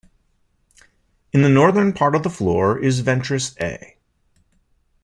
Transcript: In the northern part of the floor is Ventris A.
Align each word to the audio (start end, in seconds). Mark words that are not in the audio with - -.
In 1.31 1.43
the 1.43 1.47
northern 1.49 1.93
part 1.93 2.15
of 2.15 2.23
the 2.23 2.29
floor 2.31 2.75
is 2.79 3.01
Ventris 3.01 3.53
A. 3.61 3.97